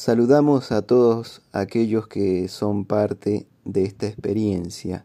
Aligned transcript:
Saludamos 0.00 0.70
a 0.70 0.82
todos 0.82 1.42
aquellos 1.50 2.06
que 2.06 2.46
son 2.46 2.84
parte 2.84 3.48
de 3.64 3.82
esta 3.82 4.06
experiencia, 4.06 5.04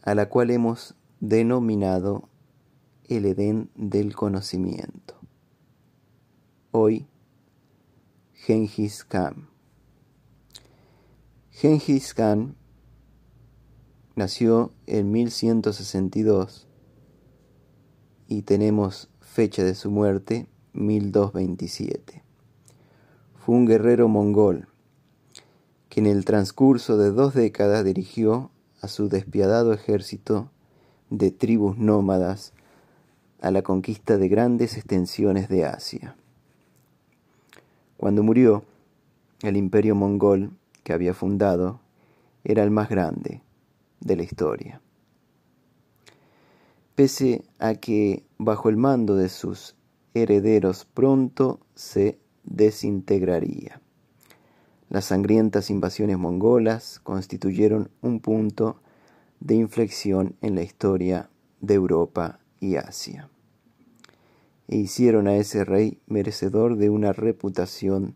a 0.00 0.14
la 0.14 0.30
cual 0.30 0.50
hemos 0.50 0.94
denominado 1.20 2.30
el 3.08 3.26
Edén 3.26 3.68
del 3.74 4.16
conocimiento. 4.16 5.20
Hoy, 6.70 7.06
Gengis 8.32 9.04
Khan. 9.04 9.50
Gengis 11.50 12.14
Khan 12.14 12.56
nació 14.16 14.72
en 14.86 15.12
1162 15.12 16.66
y 18.28 18.40
tenemos 18.44 19.10
fecha 19.20 19.62
de 19.62 19.74
su 19.74 19.90
muerte 19.90 20.48
1227 20.72 22.23
fue 23.44 23.56
un 23.56 23.66
guerrero 23.66 24.08
mongol, 24.08 24.68
que 25.90 26.00
en 26.00 26.06
el 26.06 26.24
transcurso 26.24 26.96
de 26.96 27.10
dos 27.10 27.34
décadas 27.34 27.84
dirigió 27.84 28.50
a 28.80 28.88
su 28.88 29.10
despiadado 29.10 29.74
ejército 29.74 30.50
de 31.10 31.30
tribus 31.30 31.76
nómadas 31.76 32.54
a 33.42 33.50
la 33.50 33.60
conquista 33.60 34.16
de 34.16 34.28
grandes 34.28 34.78
extensiones 34.78 35.50
de 35.50 35.66
Asia. 35.66 36.16
Cuando 37.98 38.22
murió, 38.22 38.64
el 39.42 39.58
imperio 39.58 39.94
mongol 39.94 40.50
que 40.82 40.94
había 40.94 41.12
fundado 41.12 41.80
era 42.44 42.62
el 42.62 42.70
más 42.70 42.88
grande 42.88 43.42
de 44.00 44.16
la 44.16 44.22
historia. 44.22 44.80
Pese 46.94 47.44
a 47.58 47.74
que 47.74 48.24
bajo 48.38 48.70
el 48.70 48.78
mando 48.78 49.16
de 49.16 49.28
sus 49.28 49.76
herederos 50.14 50.86
pronto 50.86 51.60
se 51.74 52.23
desintegraría. 52.44 53.80
Las 54.88 55.06
sangrientas 55.06 55.70
invasiones 55.70 56.18
mongolas 56.18 57.00
constituyeron 57.02 57.90
un 58.00 58.20
punto 58.20 58.80
de 59.40 59.56
inflexión 59.56 60.36
en 60.40 60.54
la 60.54 60.62
historia 60.62 61.30
de 61.60 61.74
Europa 61.74 62.38
y 62.60 62.76
Asia, 62.76 63.28
e 64.68 64.76
hicieron 64.76 65.26
a 65.26 65.36
ese 65.36 65.64
rey 65.64 65.98
merecedor 66.06 66.76
de 66.76 66.90
una 66.90 67.12
reputación 67.12 68.14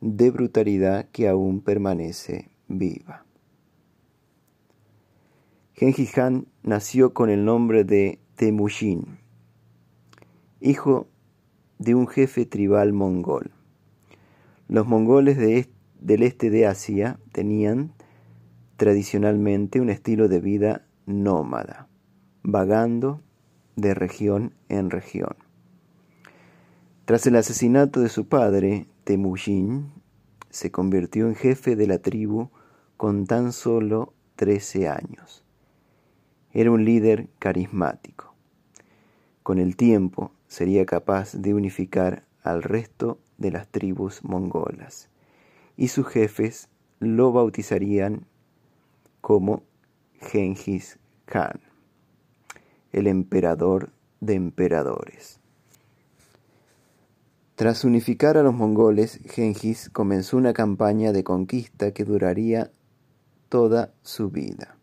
de 0.00 0.30
brutalidad 0.30 1.08
que 1.10 1.28
aún 1.28 1.60
permanece 1.60 2.50
viva. 2.68 3.24
Genghis 5.74 6.12
Khan 6.12 6.46
nació 6.62 7.12
con 7.12 7.28
el 7.28 7.44
nombre 7.44 7.84
de 7.84 8.18
Temujin, 8.36 9.18
hijo 10.60 11.06
de 11.78 11.94
un 11.94 12.06
jefe 12.06 12.46
tribal 12.46 12.92
mongol. 12.92 13.50
Los 14.68 14.86
mongoles 14.86 15.36
del 15.36 16.22
este 16.22 16.50
de 16.50 16.66
Asia 16.66 17.18
tenían 17.32 17.92
tradicionalmente 18.76 19.80
un 19.80 19.90
estilo 19.90 20.28
de 20.28 20.40
vida 20.40 20.86
nómada, 21.06 21.88
vagando 22.42 23.20
de 23.76 23.94
región 23.94 24.54
en 24.68 24.90
región. 24.90 25.36
Tras 27.04 27.26
el 27.26 27.36
asesinato 27.36 28.00
de 28.00 28.08
su 28.08 28.26
padre, 28.26 28.86
Temujin 29.04 29.92
se 30.50 30.70
convirtió 30.70 31.28
en 31.28 31.36
jefe 31.36 31.76
de 31.76 31.86
la 31.86 31.98
tribu 31.98 32.50
con 32.96 33.26
tan 33.26 33.52
solo 33.52 34.14
13 34.36 34.88
años. 34.88 35.44
Era 36.52 36.70
un 36.70 36.84
líder 36.84 37.28
carismático. 37.38 38.34
Con 39.42 39.58
el 39.58 39.76
tiempo, 39.76 40.32
sería 40.48 40.86
capaz 40.86 41.32
de 41.34 41.54
unificar 41.54 42.24
al 42.42 42.62
resto 42.62 43.18
de 43.38 43.50
las 43.50 43.68
tribus 43.68 44.24
mongolas, 44.24 45.08
y 45.76 45.88
sus 45.88 46.06
jefes 46.06 46.68
lo 47.00 47.32
bautizarían 47.32 48.26
como 49.20 49.62
Genghis 50.20 50.98
Khan, 51.24 51.60
el 52.92 53.06
emperador 53.06 53.90
de 54.20 54.34
emperadores. 54.34 55.40
Tras 57.56 57.84
unificar 57.84 58.36
a 58.36 58.42
los 58.42 58.54
mongoles, 58.54 59.18
Genghis 59.24 59.88
comenzó 59.90 60.36
una 60.36 60.52
campaña 60.52 61.12
de 61.12 61.24
conquista 61.24 61.92
que 61.92 62.04
duraría 62.04 62.70
toda 63.48 63.94
su 64.02 64.30
vida. 64.30 64.76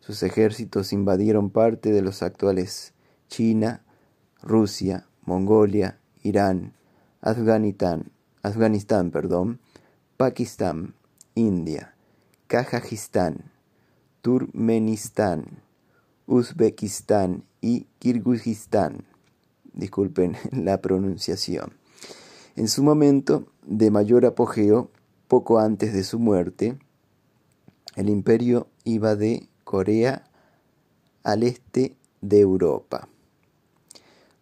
Sus 0.00 0.22
ejércitos 0.22 0.92
invadieron 0.92 1.50
parte 1.50 1.92
de 1.92 2.02
los 2.02 2.22
actuales 2.22 2.94
China, 3.28 3.84
Rusia, 4.42 5.06
Mongolia, 5.24 5.98
Irán, 6.22 6.74
Afganistán, 7.20 9.10
perdón, 9.10 9.60
Pakistán, 10.16 10.94
India, 11.34 11.94
Kazajistán, 12.46 13.50
Turkmenistán, 14.22 15.62
Uzbekistán 16.26 17.44
y 17.60 17.86
Kirguistán. 17.98 19.04
Disculpen 19.72 20.36
la 20.52 20.80
pronunciación. 20.80 21.74
En 22.56 22.68
su 22.68 22.82
momento 22.82 23.46
de 23.64 23.90
mayor 23.90 24.26
apogeo, 24.26 24.90
poco 25.28 25.58
antes 25.58 25.92
de 25.92 26.02
su 26.02 26.18
muerte, 26.18 26.78
el 27.94 28.08
imperio 28.08 28.68
iba 28.84 29.14
de 29.14 29.48
Corea 29.64 30.24
al 31.22 31.42
este 31.42 31.96
de 32.20 32.40
Europa. 32.40 33.08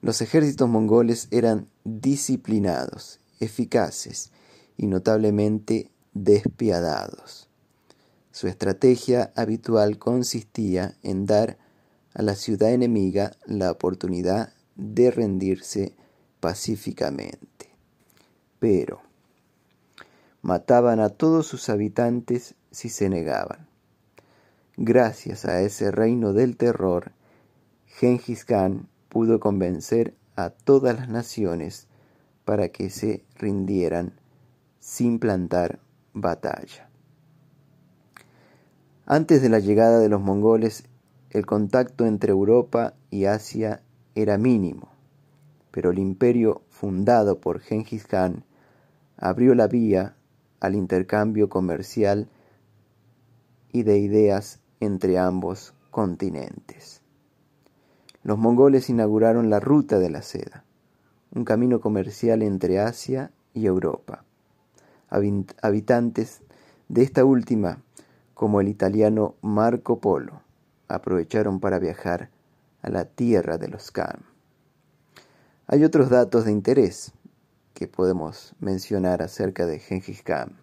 Los 0.02 0.20
ejércitos 0.20 0.68
mongoles 0.68 1.28
eran 1.30 1.68
disciplinados, 1.84 3.20
eficaces 3.40 4.30
y 4.76 4.86
notablemente 4.86 5.90
despiadados. 6.12 7.48
Su 8.30 8.48
estrategia 8.48 9.32
habitual 9.34 9.98
consistía 9.98 10.96
en 11.02 11.26
dar 11.26 11.58
a 12.14 12.22
la 12.22 12.34
ciudad 12.34 12.72
enemiga 12.72 13.32
la 13.46 13.70
oportunidad 13.70 14.52
de 14.74 15.10
rendirse 15.10 15.94
pacíficamente. 16.40 17.70
Pero 18.58 19.00
mataban 20.42 21.00
a 21.00 21.08
todos 21.08 21.46
sus 21.46 21.68
habitantes 21.68 22.54
si 22.70 22.88
se 22.88 23.08
negaban. 23.08 23.68
Gracias 24.76 25.46
a 25.46 25.60
ese 25.62 25.90
reino 25.90 26.34
del 26.34 26.56
terror, 26.56 27.12
Genghis 27.86 28.44
Khan 28.44 28.88
pudo 29.16 29.40
convencer 29.40 30.14
a 30.34 30.50
todas 30.50 30.94
las 30.94 31.08
naciones 31.08 31.88
para 32.44 32.68
que 32.68 32.90
se 32.90 33.24
rindieran 33.38 34.12
sin 34.78 35.18
plantar 35.18 35.78
batalla. 36.12 36.90
Antes 39.06 39.40
de 39.40 39.48
la 39.48 39.58
llegada 39.58 40.00
de 40.00 40.10
los 40.10 40.20
mongoles, 40.20 40.84
el 41.30 41.46
contacto 41.46 42.04
entre 42.04 42.32
Europa 42.32 42.92
y 43.08 43.24
Asia 43.24 43.80
era 44.14 44.36
mínimo, 44.36 44.90
pero 45.70 45.92
el 45.92 45.98
imperio 45.98 46.60
fundado 46.68 47.40
por 47.40 47.60
Genghis 47.60 48.04
Khan 48.06 48.44
abrió 49.16 49.54
la 49.54 49.66
vía 49.66 50.14
al 50.60 50.74
intercambio 50.74 51.48
comercial 51.48 52.28
y 53.72 53.82
de 53.82 53.96
ideas 53.96 54.60
entre 54.80 55.16
ambos 55.16 55.72
continentes 55.90 57.05
los 58.26 58.38
mongoles 58.38 58.90
inauguraron 58.90 59.50
la 59.50 59.60
Ruta 59.60 60.00
de 60.00 60.10
la 60.10 60.20
Seda, 60.20 60.64
un 61.32 61.44
camino 61.44 61.80
comercial 61.80 62.42
entre 62.42 62.80
Asia 62.80 63.30
y 63.54 63.66
Europa. 63.66 64.24
Habitantes 65.62 66.40
de 66.88 67.04
esta 67.04 67.24
última, 67.24 67.84
como 68.34 68.60
el 68.60 68.66
italiano 68.66 69.36
Marco 69.42 70.00
Polo, 70.00 70.42
aprovecharon 70.88 71.60
para 71.60 71.78
viajar 71.78 72.30
a 72.82 72.90
la 72.90 73.04
tierra 73.04 73.58
de 73.58 73.68
los 73.68 73.92
Khan. 73.92 74.24
Hay 75.68 75.84
otros 75.84 76.10
datos 76.10 76.46
de 76.46 76.50
interés 76.50 77.12
que 77.74 77.86
podemos 77.86 78.56
mencionar 78.58 79.22
acerca 79.22 79.66
de 79.66 79.78
Genghis 79.78 80.24
Khan. 80.24 80.56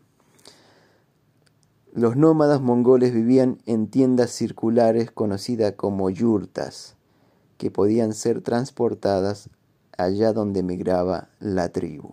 Los 1.94 2.18
nómadas 2.18 2.60
mongoles 2.60 3.14
vivían 3.14 3.60
en 3.66 3.88
tiendas 3.88 4.32
circulares 4.32 5.12
conocidas 5.12 5.76
como 5.78 6.10
yurtas, 6.10 6.98
que 7.64 7.72
podían 7.72 8.12
ser 8.12 8.42
transportadas 8.42 9.50
allá 9.98 10.34
donde 10.34 10.64
migraba 10.64 11.30
la 11.40 11.70
tribu. 11.70 12.12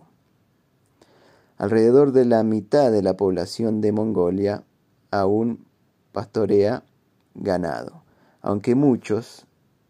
Alrededor 1.57 2.13
de 2.13 2.23
la 2.23 2.41
mitad 2.43 2.89
de 2.89 3.01
la 3.01 3.17
población 3.17 3.81
de 3.81 3.91
Mongolia 3.91 4.63
aún 5.11 5.65
pastorea 6.13 6.85
ganado, 7.35 8.01
aunque 8.41 8.75
muchos 8.75 9.45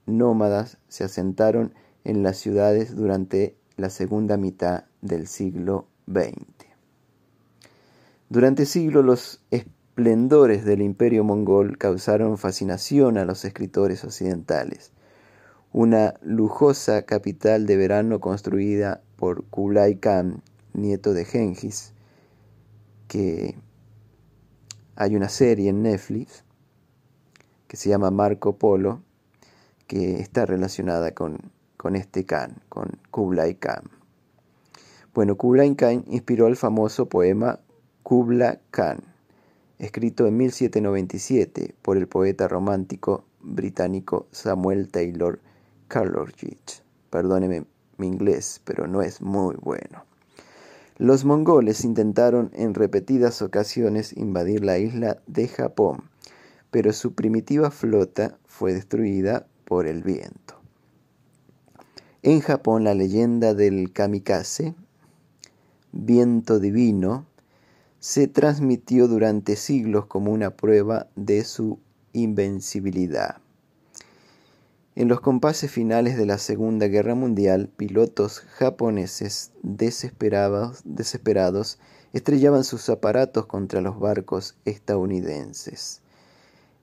nómadas 0.07 0.79
se 0.87 1.03
asentaron 1.03 1.75
en 2.05 2.23
las 2.23 2.37
ciudades 2.37 2.95
durante 2.95 3.55
la 3.77 3.91
segunda 3.91 4.37
mitad 4.37 4.85
del 5.03 5.27
siglo 5.27 5.85
XX. 6.07 6.65
Durante 8.29 8.65
siglos 8.65 9.05
los 9.05 9.41
esplendores 9.51 10.65
del 10.65 10.81
imperio 10.81 11.23
mongol 11.23 11.77
causaron 11.77 12.39
fascinación 12.39 13.19
a 13.19 13.25
los 13.25 13.45
escritores 13.45 14.03
occidentales, 14.03 14.91
una 15.73 16.15
lujosa 16.21 17.03
capital 17.03 17.65
de 17.65 17.77
verano 17.77 18.19
construida 18.19 19.01
por 19.15 19.45
Kublai 19.45 19.95
Khan, 19.95 20.41
nieto 20.73 21.13
de 21.13 21.25
Genghis, 21.25 21.93
que 23.07 23.55
hay 24.95 25.15
una 25.15 25.29
serie 25.29 25.69
en 25.69 25.83
Netflix 25.83 26.43
que 27.67 27.77
se 27.77 27.89
llama 27.89 28.11
Marco 28.11 28.57
Polo, 28.57 29.01
que 29.87 30.19
está 30.19 30.45
relacionada 30.45 31.11
con, 31.11 31.37
con 31.77 31.95
este 31.95 32.25
Khan, 32.25 32.57
con 32.67 32.99
Kublai 33.09 33.55
Khan. 33.55 33.83
Bueno, 35.13 35.35
Kublai 35.35 35.73
Khan 35.75 36.03
inspiró 36.07 36.47
el 36.47 36.57
famoso 36.57 37.07
poema 37.07 37.59
Kubla 38.03 38.59
Khan, 38.71 38.99
escrito 39.79 40.27
en 40.27 40.35
1797 40.35 41.75
por 41.81 41.95
el 41.95 42.07
poeta 42.07 42.49
romántico 42.49 43.23
británico 43.39 44.27
Samuel 44.31 44.89
Taylor 44.89 45.39
Coleridge. 45.91 46.83
Perdóneme 47.09 47.65
mi 47.97 48.07
inglés, 48.07 48.61
pero 48.63 48.87
no 48.87 49.01
es 49.01 49.21
muy 49.21 49.55
bueno. 49.61 50.05
Los 50.97 51.25
mongoles 51.25 51.83
intentaron 51.83 52.51
en 52.53 52.73
repetidas 52.73 53.41
ocasiones 53.41 54.15
invadir 54.15 54.63
la 54.63 54.77
isla 54.77 55.21
de 55.27 55.47
Japón, 55.47 56.03
pero 56.69 56.93
su 56.93 57.13
primitiva 57.13 57.71
flota 57.71 58.37
fue 58.45 58.73
destruida 58.73 59.47
por 59.65 59.85
el 59.87 60.03
viento. 60.03 60.61
En 62.23 62.39
Japón 62.39 62.83
la 62.83 62.93
leyenda 62.93 63.53
del 63.53 63.91
kamikaze, 63.91 64.75
viento 65.91 66.59
divino, 66.59 67.25
se 67.99 68.27
transmitió 68.27 69.07
durante 69.07 69.55
siglos 69.55 70.05
como 70.05 70.31
una 70.31 70.51
prueba 70.51 71.07
de 71.15 71.43
su 71.43 71.79
invencibilidad. 72.13 73.40
En 74.93 75.07
los 75.07 75.21
compases 75.21 75.71
finales 75.71 76.17
de 76.17 76.25
la 76.25 76.37
Segunda 76.37 76.87
Guerra 76.87 77.15
Mundial, 77.15 77.69
pilotos 77.69 78.41
japoneses 78.41 79.53
desesperados, 79.63 80.83
estrellaban 82.11 82.65
sus 82.65 82.89
aparatos 82.89 83.45
contra 83.45 83.79
los 83.79 83.97
barcos 83.99 84.57
estadounidenses. 84.65 86.01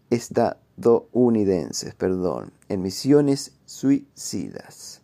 Estadounidenses, 0.09 1.95
perdón, 1.95 2.55
en 2.71 2.81
misiones 2.81 3.59
suicidas, 3.67 5.03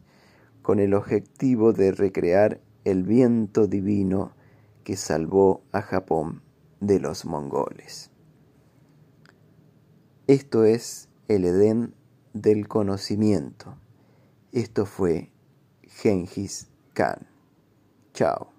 con 0.63 0.79
el 0.81 0.95
objetivo 0.95 1.75
de 1.75 1.93
recrear 1.93 2.63
el 2.85 3.03
viento 3.03 3.67
divino 3.67 4.33
que 4.83 4.97
salvó 4.97 5.63
a 5.73 5.83
Japón 5.83 6.41
de 6.81 7.01
los 7.01 7.27
mongoles. 7.27 8.11
Esto 10.27 10.65
es 10.65 11.11
el 11.29 11.45
Edén 11.45 11.95
del 12.35 12.69
conocimiento. 12.69 13.79
Esto 14.53 14.85
fue 14.85 15.31
Gengis 15.83 16.69
Khan. 16.93 17.27
Chao. 18.13 18.54